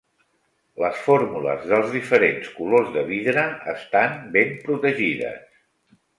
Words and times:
Les 0.83 0.95
fórmules 1.09 1.67
dels 1.71 1.93
diferents 1.97 2.47
colors 2.55 2.89
de 2.97 3.05
vidre 3.11 3.45
estan 3.75 4.17
ben 4.39 4.59
protegides. 4.65 5.41